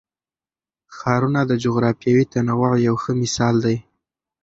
ښارونه 0.95 1.41
د 1.45 1.51
جغرافیوي 1.63 2.25
تنوع 2.33 2.71
یو 2.87 2.95
ښه 3.01 3.11
مثال 3.21 3.55
دی. 3.65 3.77